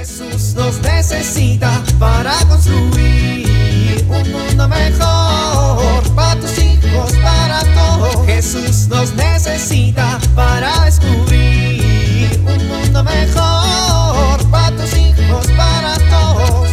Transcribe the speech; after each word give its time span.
Jesús 0.00 0.54
nos 0.54 0.80
necesita 0.80 1.84
para 1.98 2.32
construir 2.48 4.02
un 4.08 4.32
mundo 4.32 4.66
mejor 4.66 6.14
para 6.16 6.40
tus 6.40 6.58
hijos, 6.58 7.12
para 7.22 7.60
todos. 7.74 8.24
Jesús 8.24 8.88
nos 8.88 9.14
necesita 9.14 10.18
para 10.34 10.86
descubrir 10.86 12.30
un 12.38 12.66
mundo 12.66 13.04
mejor 13.04 14.50
para 14.50 14.74
tus 14.74 14.96
hijos, 14.96 15.46
para 15.48 15.94
todos. 16.08 16.70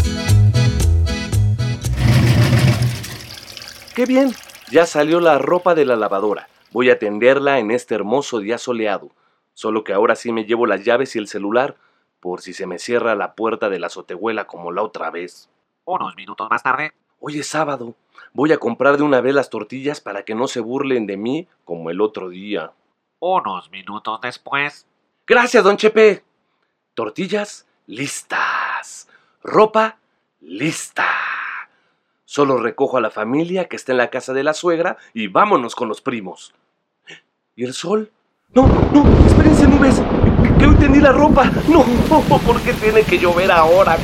¡Qué 3.93 4.05
bien! 4.05 4.33
Ya 4.71 4.85
salió 4.85 5.19
la 5.19 5.37
ropa 5.37 5.75
de 5.75 5.83
la 5.83 5.97
lavadora. 5.97 6.47
Voy 6.71 6.89
a 6.91 6.97
tenderla 6.97 7.59
en 7.59 7.71
este 7.71 7.93
hermoso 7.93 8.39
día 8.39 8.57
soleado. 8.57 9.11
Solo 9.53 9.83
que 9.83 9.91
ahora 9.91 10.15
sí 10.15 10.31
me 10.31 10.45
llevo 10.45 10.65
las 10.65 10.85
llaves 10.85 11.13
y 11.17 11.19
el 11.19 11.27
celular, 11.27 11.75
por 12.19 12.41
si 12.41 12.53
se 12.53 12.67
me 12.67 12.79
cierra 12.79 13.15
la 13.15 13.33
puerta 13.33 13.69
de 13.69 13.79
la 13.79 13.87
azotehuela 13.87 14.47
como 14.47 14.71
la 14.71 14.83
otra 14.83 15.11
vez. 15.11 15.49
Unos 15.85 16.15
minutos 16.15 16.47
más 16.49 16.63
tarde. 16.63 16.93
Hoy 17.19 17.39
es 17.39 17.47
sábado. 17.47 17.95
Voy 18.33 18.51
a 18.51 18.57
comprar 18.57 18.97
de 18.97 19.03
una 19.03 19.21
vez 19.21 19.33
las 19.33 19.49
tortillas 19.49 20.01
para 20.01 20.23
que 20.23 20.35
no 20.35 20.47
se 20.47 20.59
burlen 20.59 21.07
de 21.07 21.17
mí 21.17 21.47
como 21.65 21.89
el 21.89 22.01
otro 22.01 22.29
día. 22.29 22.71
Unos 23.19 23.71
minutos 23.71 24.19
después. 24.21 24.85
Gracias, 25.25 25.63
don 25.63 25.77
Chepe. 25.77 26.23
Tortillas 26.93 27.67
listas. 27.87 29.07
Ropa 29.41 29.97
lista. 30.41 31.07
Solo 32.25 32.57
recojo 32.57 32.97
a 32.97 33.01
la 33.01 33.09
familia 33.09 33.67
que 33.67 33.75
está 33.75 33.93
en 33.93 33.97
la 33.97 34.09
casa 34.09 34.33
de 34.33 34.43
la 34.43 34.53
suegra 34.53 34.97
y 35.13 35.27
vámonos 35.27 35.75
con 35.75 35.87
los 35.87 36.01
primos. 36.01 36.53
¿Y 37.55 37.63
el 37.63 37.73
sol? 37.73 38.11
No, 38.53 38.67
no, 38.67 39.25
espérense 39.25 39.67
nubes. 39.67 40.01
Que 40.59 40.65
hoy 40.65 40.75
tendí 40.75 40.99
la 40.99 41.11
ropa. 41.11 41.51
No, 41.67 41.83
¿por 42.45 42.61
qué 42.61 42.73
tiene 42.73 43.03
que 43.03 43.17
llover 43.17 43.51
ahora? 43.51 43.97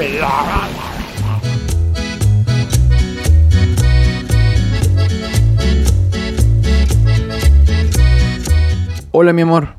Hola, 9.11 9.33
mi 9.33 9.41
amor. 9.43 9.75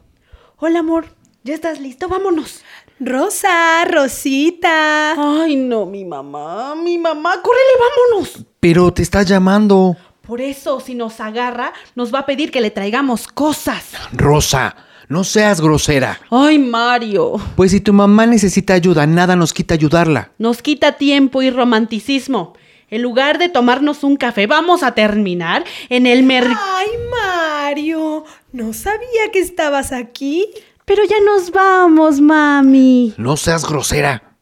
Hola, 0.59 0.79
amor. 0.79 1.07
¿Ya 1.43 1.55
estás 1.55 1.81
listo? 1.81 2.09
Vámonos. 2.09 2.63
Rosa, 3.01 3.85
Rosita. 3.85 5.13
Ay, 5.43 5.57
no, 5.57 5.85
mi 5.85 6.05
mamá, 6.05 6.75
mi 6.77 6.97
mamá. 6.97 7.43
¡Córrele, 7.43 7.71
vámonos! 7.81 8.47
Pero 8.61 8.93
te 8.93 9.03
está 9.03 9.23
llamando. 9.25 9.97
Por 10.27 10.41
eso, 10.41 10.81
si 10.81 10.95
nos 10.95 11.21
agarra, 11.21 11.73
nos 11.97 12.15
va 12.15 12.21
a 12.21 12.27
pedir 12.27 12.51
que 12.51 12.61
le 12.61 12.71
traigamos 12.71 13.27
cosas. 13.27 13.93
Rosa, 14.13 14.75
no 15.09 15.25
seas 15.25 15.61
grosera. 15.61 16.21
Ay, 16.31 16.59
Mario. 16.59 17.35
Pues 17.57 17.73
si 17.73 17.81
tu 17.81 17.93
mamá 17.93 18.27
necesita 18.27 18.75
ayuda, 18.75 19.07
nada 19.07 19.37
nos 19.37 19.53
quita 19.53 19.75
ayudarla. 19.75 20.31
Nos 20.39 20.63
quita 20.63 20.93
tiempo 20.93 21.43
y 21.43 21.51
romanticismo. 21.51 22.55
En 22.91 23.03
lugar 23.03 23.39
de 23.39 23.49
tomarnos 23.49 24.05
un 24.05 24.17
café, 24.17 24.47
vamos 24.47 24.83
a 24.83 24.93
terminar 24.93 25.65
en 25.89 26.07
el 26.07 26.23
mercado. 26.23 26.57
Ay, 26.63 26.89
Mario, 27.11 28.25
no 28.53 28.73
sabía 28.73 29.31
que 29.33 29.41
estabas 29.41 29.93
aquí. 29.93 30.47
Pero 30.85 31.03
ya 31.05 31.17
nos 31.25 31.51
vamos, 31.51 32.21
mami. 32.21 33.15
No 33.17 33.37
seas 33.37 33.67
grosera. 33.67 34.37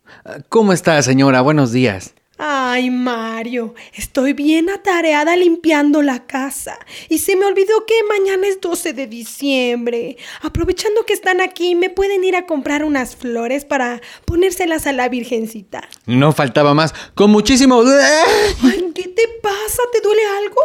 ¿Cómo 0.48 0.72
está, 0.72 1.00
señora? 1.02 1.40
Buenos 1.40 1.72
días. 1.72 2.14
Ay, 2.44 2.90
Mario, 2.90 3.72
estoy 3.94 4.32
bien 4.32 4.68
atareada 4.68 5.36
limpiando 5.36 6.02
la 6.02 6.26
casa. 6.26 6.76
Y 7.08 7.18
se 7.18 7.36
me 7.36 7.46
olvidó 7.46 7.86
que 7.86 7.94
mañana 8.08 8.48
es 8.48 8.60
12 8.60 8.94
de 8.94 9.06
diciembre. 9.06 10.16
Aprovechando 10.40 11.06
que 11.06 11.12
están 11.12 11.40
aquí, 11.40 11.76
¿me 11.76 11.88
pueden 11.88 12.24
ir 12.24 12.34
a 12.34 12.46
comprar 12.46 12.82
unas 12.82 13.14
flores 13.14 13.64
para 13.64 14.00
ponérselas 14.24 14.88
a 14.88 14.92
la 14.92 15.08
Virgencita? 15.08 15.88
No 16.06 16.32
faltaba 16.32 16.74
más. 16.74 16.92
Con 17.14 17.30
muchísimo... 17.30 17.80
Ay, 17.80 18.90
¿Qué 18.92 19.06
te 19.06 19.28
pasa? 19.40 19.82
¿Te 19.92 20.00
duele 20.00 20.22
algo? 20.38 20.60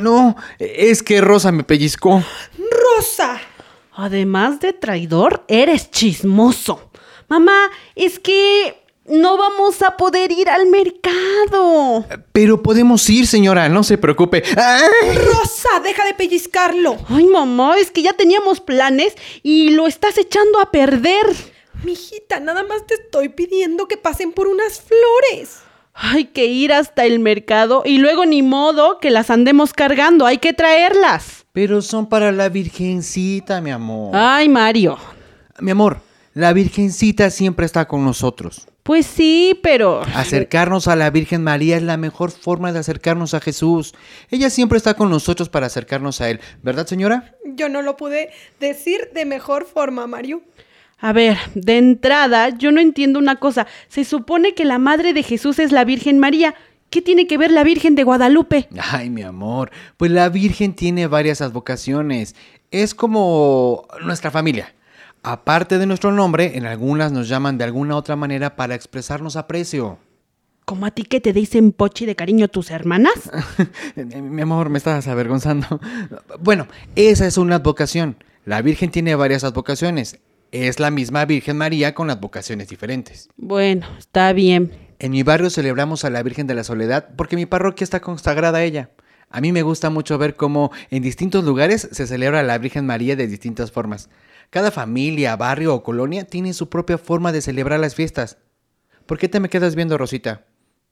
No, 0.00 0.36
es 0.58 1.02
que 1.02 1.20
Rosa 1.20 1.52
me 1.52 1.64
pellizcó. 1.64 2.22
Rosa. 2.96 3.42
Además 3.92 4.58
de 4.60 4.72
traidor, 4.72 5.44
eres 5.48 5.90
chismoso. 5.90 6.90
Mamá, 7.28 7.70
es 7.94 8.18
que 8.18 8.83
no 9.06 9.36
vamos 9.36 9.82
a 9.82 9.96
poder 9.96 10.32
ir 10.32 10.48
al 10.48 10.66
mercado. 10.66 12.06
Pero 12.32 12.62
podemos 12.62 13.08
ir, 13.10 13.26
señora, 13.26 13.68
no 13.68 13.82
se 13.82 13.98
preocupe. 13.98 14.42
¡Ay! 14.56 15.16
Rosa, 15.16 15.80
deja 15.82 16.04
de 16.04 16.14
pellizcarlo. 16.14 16.96
Ay, 17.08 17.26
mamá, 17.26 17.78
es 17.78 17.90
que 17.90 18.02
ya 18.02 18.14
teníamos 18.14 18.60
planes 18.60 19.14
y 19.42 19.70
lo 19.70 19.86
estás 19.86 20.16
echando 20.18 20.60
a 20.60 20.70
perder. 20.70 21.26
Mijita, 21.84 22.40
nada 22.40 22.62
más 22.62 22.86
te 22.86 22.94
estoy 22.94 23.28
pidiendo 23.28 23.88
que 23.88 23.96
pasen 23.96 24.32
por 24.32 24.46
unas 24.46 24.80
flores. 24.80 25.58
Hay 25.92 26.24
que 26.26 26.46
ir 26.46 26.72
hasta 26.72 27.04
el 27.04 27.20
mercado 27.20 27.82
y 27.84 27.98
luego 27.98 28.24
ni 28.26 28.42
modo 28.42 28.98
que 28.98 29.10
las 29.10 29.30
andemos 29.30 29.72
cargando, 29.72 30.26
hay 30.26 30.38
que 30.38 30.52
traerlas. 30.52 31.44
Pero 31.52 31.82
son 31.82 32.08
para 32.08 32.32
la 32.32 32.48
Virgencita, 32.48 33.60
mi 33.60 33.70
amor. 33.70 34.10
Ay, 34.12 34.48
Mario. 34.48 34.98
Mi 35.60 35.70
amor, 35.70 36.00
la 36.32 36.52
Virgencita 36.52 37.30
siempre 37.30 37.64
está 37.64 37.86
con 37.86 38.04
nosotros. 38.04 38.66
Pues 38.84 39.06
sí, 39.06 39.58
pero... 39.62 40.02
Acercarnos 40.14 40.88
a 40.88 40.94
la 40.94 41.08
Virgen 41.08 41.42
María 41.42 41.78
es 41.78 41.82
la 41.82 41.96
mejor 41.96 42.30
forma 42.30 42.70
de 42.70 42.80
acercarnos 42.80 43.32
a 43.32 43.40
Jesús. 43.40 43.94
Ella 44.30 44.50
siempre 44.50 44.76
está 44.76 44.92
con 44.92 45.08
nosotros 45.08 45.48
para 45.48 45.66
acercarnos 45.66 46.20
a 46.20 46.28
Él. 46.28 46.38
¿Verdad, 46.62 46.86
señora? 46.86 47.34
Yo 47.46 47.70
no 47.70 47.80
lo 47.80 47.96
pude 47.96 48.28
decir 48.60 49.08
de 49.14 49.24
mejor 49.24 49.64
forma, 49.64 50.06
Mario. 50.06 50.42
A 50.98 51.14
ver, 51.14 51.38
de 51.54 51.78
entrada, 51.78 52.50
yo 52.50 52.72
no 52.72 52.80
entiendo 52.82 53.18
una 53.18 53.36
cosa. 53.36 53.66
Se 53.88 54.04
supone 54.04 54.52
que 54.52 54.66
la 54.66 54.78
madre 54.78 55.14
de 55.14 55.22
Jesús 55.22 55.58
es 55.60 55.72
la 55.72 55.86
Virgen 55.86 56.18
María. 56.18 56.54
¿Qué 56.90 57.00
tiene 57.00 57.26
que 57.26 57.38
ver 57.38 57.52
la 57.52 57.64
Virgen 57.64 57.94
de 57.94 58.04
Guadalupe? 58.04 58.68
Ay, 58.78 59.08
mi 59.08 59.22
amor, 59.22 59.70
pues 59.96 60.10
la 60.10 60.28
Virgen 60.28 60.74
tiene 60.74 61.06
varias 61.06 61.40
advocaciones. 61.40 62.36
Es 62.70 62.94
como 62.94 63.88
nuestra 64.02 64.30
familia. 64.30 64.74
Aparte 65.26 65.78
de 65.78 65.86
nuestro 65.86 66.12
nombre, 66.12 66.58
en 66.58 66.66
algunas 66.66 67.10
nos 67.10 67.30
llaman 67.30 67.56
de 67.56 67.64
alguna 67.64 67.96
otra 67.96 68.14
manera 68.14 68.56
para 68.56 68.74
expresarnos 68.74 69.36
aprecio. 69.36 69.98
¿Como 70.66 70.84
a 70.84 70.90
ti 70.90 71.04
que 71.04 71.18
te 71.18 71.32
dicen 71.32 71.72
pochi 71.72 72.04
de 72.04 72.14
cariño 72.14 72.48
tus 72.48 72.70
hermanas? 72.70 73.30
mi 73.96 74.42
amor, 74.42 74.68
me 74.68 74.76
estás 74.76 75.08
avergonzando. 75.08 75.80
Bueno, 76.40 76.68
esa 76.94 77.26
es 77.26 77.38
una 77.38 77.56
advocación. 77.56 78.18
La 78.44 78.60
Virgen 78.60 78.90
tiene 78.90 79.14
varias 79.14 79.44
advocaciones. 79.44 80.20
Es 80.52 80.78
la 80.78 80.90
misma 80.90 81.24
Virgen 81.24 81.56
María 81.56 81.94
con 81.94 82.10
advocaciones 82.10 82.68
diferentes. 82.68 83.30
Bueno, 83.38 83.86
está 83.98 84.34
bien. 84.34 84.72
En 84.98 85.12
mi 85.12 85.22
barrio 85.22 85.48
celebramos 85.48 86.04
a 86.04 86.10
la 86.10 86.22
Virgen 86.22 86.46
de 86.46 86.54
la 86.54 86.64
Soledad 86.64 87.08
porque 87.16 87.36
mi 87.36 87.46
parroquia 87.46 87.84
está 87.84 88.00
consagrada 88.00 88.58
a 88.58 88.64
ella. 88.64 88.90
A 89.30 89.40
mí 89.40 89.52
me 89.52 89.62
gusta 89.62 89.88
mucho 89.88 90.18
ver 90.18 90.36
cómo 90.36 90.70
en 90.90 91.02
distintos 91.02 91.44
lugares 91.44 91.88
se 91.90 92.06
celebra 92.06 92.40
a 92.40 92.44
la 92.44 92.58
Virgen 92.58 92.84
María 92.84 93.16
de 93.16 93.26
distintas 93.26 93.72
formas. 93.72 94.10
Cada 94.54 94.70
familia, 94.70 95.34
barrio 95.34 95.74
o 95.74 95.82
colonia 95.82 96.22
tiene 96.22 96.52
su 96.52 96.68
propia 96.68 96.96
forma 96.96 97.32
de 97.32 97.42
celebrar 97.42 97.80
las 97.80 97.96
fiestas. 97.96 98.38
¿Por 99.04 99.18
qué 99.18 99.28
te 99.28 99.40
me 99.40 99.48
quedas 99.48 99.74
viendo, 99.74 99.98
Rosita? 99.98 100.44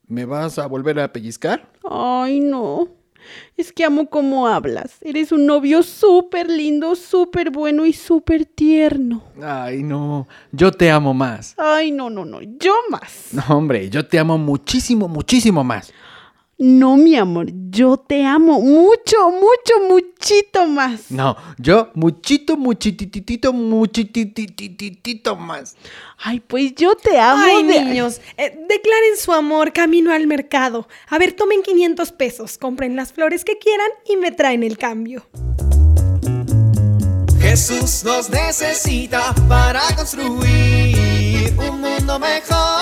¿Me 0.08 0.24
vas 0.24 0.58
a 0.58 0.66
volver 0.66 0.98
a 0.98 1.12
pellizcar? 1.12 1.70
Ay, 1.88 2.40
no. 2.40 2.88
Es 3.56 3.72
que 3.72 3.84
amo 3.84 4.10
cómo 4.10 4.48
hablas. 4.48 4.96
Eres 5.00 5.30
un 5.30 5.46
novio 5.46 5.84
súper 5.84 6.50
lindo, 6.50 6.96
súper 6.96 7.52
bueno 7.52 7.86
y 7.86 7.92
súper 7.92 8.46
tierno. 8.46 9.22
Ay, 9.40 9.84
no. 9.84 10.26
Yo 10.50 10.72
te 10.72 10.90
amo 10.90 11.14
más. 11.14 11.54
Ay, 11.56 11.92
no, 11.92 12.10
no, 12.10 12.24
no. 12.24 12.40
Yo 12.42 12.74
más. 12.90 13.28
No, 13.30 13.44
hombre, 13.56 13.88
yo 13.90 14.04
te 14.04 14.18
amo 14.18 14.38
muchísimo, 14.38 15.06
muchísimo 15.06 15.62
más. 15.62 15.92
No, 16.64 16.96
mi 16.96 17.16
amor, 17.16 17.48
yo 17.70 17.96
te 17.96 18.24
amo 18.24 18.60
mucho, 18.60 19.16
mucho, 19.32 19.74
muchito 19.88 20.68
más. 20.68 21.10
No, 21.10 21.36
yo 21.58 21.90
muchito, 21.94 22.56
muchititito, 22.56 23.52
muchitititito 23.52 25.34
más. 25.34 25.74
Ay, 26.18 26.38
pues 26.38 26.72
yo 26.76 26.94
te 26.94 27.18
amo. 27.18 27.42
Ay, 27.44 27.64
de- 27.66 27.84
niños, 27.84 28.20
eh, 28.36 28.56
declaren 28.68 29.16
su 29.18 29.32
amor 29.32 29.72
camino 29.72 30.12
al 30.12 30.28
mercado. 30.28 30.86
A 31.08 31.18
ver, 31.18 31.32
tomen 31.32 31.62
500 31.64 32.12
pesos, 32.12 32.58
compren 32.58 32.94
las 32.94 33.12
flores 33.12 33.44
que 33.44 33.58
quieran 33.58 33.88
y 34.08 34.14
me 34.16 34.30
traen 34.30 34.62
el 34.62 34.78
cambio. 34.78 35.26
Jesús 37.40 38.04
nos 38.04 38.30
necesita 38.30 39.34
para 39.48 39.80
construir 39.96 41.52
un 41.58 41.80
mundo 41.80 42.20
mejor 42.20 42.81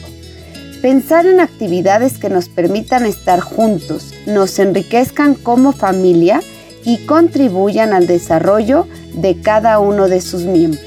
Pensar 0.81 1.27
en 1.27 1.39
actividades 1.39 2.17
que 2.17 2.27
nos 2.27 2.49
permitan 2.49 3.05
estar 3.05 3.39
juntos, 3.39 4.15
nos 4.25 4.57
enriquezcan 4.57 5.35
como 5.35 5.73
familia 5.73 6.41
y 6.83 7.05
contribuyan 7.05 7.93
al 7.93 8.07
desarrollo 8.07 8.87
de 9.13 9.39
cada 9.41 9.77
uno 9.77 10.07
de 10.07 10.21
sus 10.21 10.41
miembros. 10.41 10.83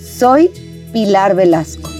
Soy 0.00 0.52
Pilar 0.92 1.34
Velasco. 1.34 1.90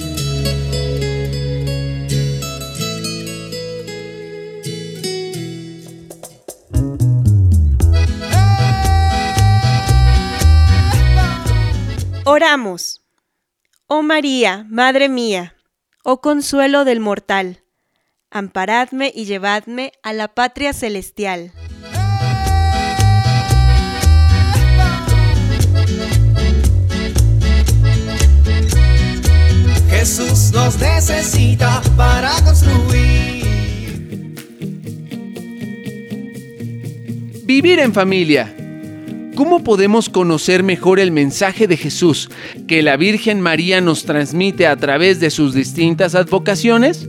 Oramos. 12.25 13.03
Oh 13.89 14.03
María, 14.03 14.65
Madre 14.71 15.09
mía, 15.09 15.54
oh 16.05 16.21
consuelo 16.21 16.85
del 16.85 17.01
mortal, 17.01 17.63
amparadme 18.31 19.11
y 19.15 19.25
llevadme 19.25 19.93
a 20.03 20.13
la 20.13 20.29
patria 20.29 20.73
celestial. 20.75 21.53
Jesús 29.89 30.53
nos 30.53 30.79
necesita 30.79 31.81
para 31.97 32.33
construir. 32.45 33.45
Vivir 37.45 37.79
en 37.79 37.95
familia. 37.95 38.55
¿Cómo 39.35 39.65
podemos 39.65 40.09
conocer 40.09 40.63
mejor 40.63 41.01
el 41.01 41.11
mensaje 41.11 41.67
de 41.67 41.77
Jesús 41.77 42.31
que 42.69 42.83
la 42.83 42.97
Virgen 42.97 43.41
María 43.41 43.81
nos 43.81 44.05
transmite 44.05 44.69
a 44.69 44.77
través 44.77 45.19
de 45.19 45.31
sus 45.31 45.55
distintas 45.55 46.15
advocaciones? 46.15 47.09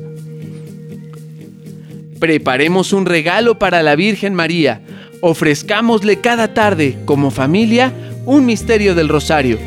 Preparemos 2.19 2.93
un 2.93 3.05
regalo 3.05 3.59
para 3.59 3.83
la 3.83 3.95
Virgen 3.95 4.33
María. 4.33 4.81
Ofrezcámosle 5.21 6.19
cada 6.19 6.55
tarde, 6.55 6.97
como 7.05 7.29
familia, 7.29 7.93
un 8.25 8.47
misterio 8.47 8.95
del 8.95 9.09
rosario, 9.09 9.59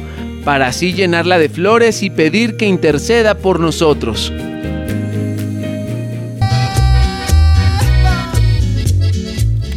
para 0.45 0.67
así 0.67 0.93
llenarla 0.93 1.39
de 1.39 1.49
flores 1.49 2.03
y 2.03 2.11
pedir 2.11 2.57
que 2.57 2.67
interceda 2.67 3.37
por 3.37 3.61
nosotros. 3.61 4.33